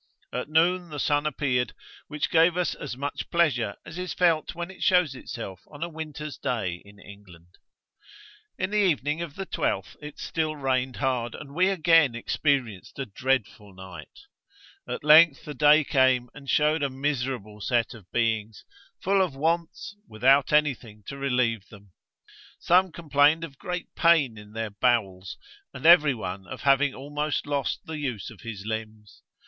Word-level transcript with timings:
At 0.33 0.49
noon 0.49 0.89
the 0.89 0.99
sun 0.99 1.27
appeared, 1.27 1.73
which 2.07 2.31
gave 2.31 2.57
us 2.57 2.73
as 2.73 2.97
much 2.97 3.29
pleasure 3.29 3.75
as 3.85 3.99
is 3.99 4.15
felt 4.15 4.55
when 4.55 4.71
it 4.71 4.81
shows 4.81 5.13
itself 5.13 5.59
on 5.67 5.83
a 5.83 5.89
winter's 5.89 6.39
day 6.39 6.81
in 6.83 6.97
England. 6.97 7.59
'In 8.57 8.71
the 8.71 8.81
evening 8.83 9.21
of 9.21 9.35
the 9.35 9.45
12th 9.45 9.95
it 10.01 10.17
still 10.17 10.55
rained 10.55 10.95
hard, 10.95 11.35
and 11.35 11.53
we 11.53 11.69
again 11.69 12.15
experienced 12.15 12.97
a 12.97 13.05
dreadful 13.05 13.75
night. 13.75 14.21
At 14.89 15.03
length 15.03 15.45
the 15.45 15.53
day 15.53 15.83
came, 15.83 16.31
and 16.33 16.49
showed 16.49 16.81
a 16.81 16.89
miserable 16.89 17.61
set 17.61 17.93
of 17.93 18.09
beings, 18.11 18.65
full 19.03 19.21
of 19.21 19.35
wants, 19.35 19.95
without 20.07 20.51
any 20.51 20.73
thing 20.73 21.03
to 21.09 21.15
relieve 21.17 21.67
them. 21.67 21.91
Some 22.57 22.91
complained 22.91 23.43
of 23.43 23.59
great 23.59 23.93
pain 23.93 24.35
in 24.39 24.53
their 24.53 24.71
bowels, 24.71 25.37
and 25.75 25.85
every 25.85 26.15
one 26.15 26.47
of 26.47 26.61
having 26.61 26.95
almost 26.95 27.45
lost 27.45 27.85
the 27.85 27.99
use 27.99 28.31
of 28.31 28.41
his 28.41 28.65
limbs. 28.65 29.21